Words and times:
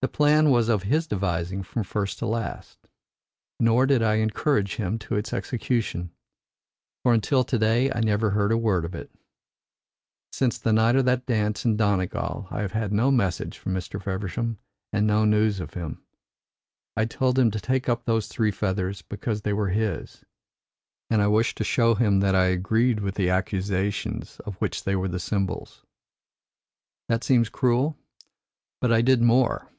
"The 0.00 0.08
plan 0.08 0.50
was 0.50 0.68
of 0.68 0.82
his 0.82 1.06
devising 1.06 1.62
from 1.62 1.82
first 1.82 2.18
to 2.18 2.26
last. 2.26 2.78
Nor 3.58 3.86
did 3.86 4.02
I 4.02 4.16
encourage 4.16 4.74
him 4.76 4.98
to 4.98 5.14
its 5.16 5.32
execution. 5.32 6.10
For 7.02 7.14
until 7.14 7.42
to 7.44 7.58
day 7.58 7.90
I 7.90 8.00
never 8.00 8.30
heard 8.30 8.52
a 8.52 8.58
word 8.58 8.84
of 8.84 8.94
it. 8.94 9.10
Since 10.30 10.58
the 10.58 10.74
night 10.74 10.94
of 10.96 11.06
that 11.06 11.24
dance 11.24 11.64
in 11.64 11.78
Donegal 11.78 12.48
I 12.50 12.60
have 12.60 12.72
had 12.72 12.92
no 12.92 13.10
message 13.10 13.56
from 13.56 13.72
Mr. 13.72 14.02
Feversham, 14.02 14.58
and 14.92 15.06
no 15.06 15.24
news 15.24 15.58
of 15.58 15.72
him. 15.72 16.02
I 16.98 17.06
told 17.06 17.38
him 17.38 17.50
to 17.52 17.60
take 17.60 17.88
up 17.88 18.04
those 18.04 18.26
three 18.28 18.50
feathers 18.50 19.00
because 19.00 19.40
they 19.40 19.54
were 19.54 19.70
his, 19.70 20.22
and 21.08 21.22
I 21.22 21.28
wished 21.28 21.56
to 21.58 21.64
show 21.64 21.94
him 21.94 22.20
that 22.20 22.34
I 22.34 22.46
agreed 22.48 23.00
with 23.00 23.14
the 23.14 23.30
accusations 23.30 24.38
of 24.40 24.56
which 24.56 24.84
they 24.84 24.96
were 24.96 25.08
the 25.08 25.18
symbols. 25.20 25.86
That 27.08 27.24
seems 27.24 27.48
cruel? 27.48 27.96
But 28.82 28.92
I 28.92 29.00
did 29.00 29.22
more. 29.22 29.70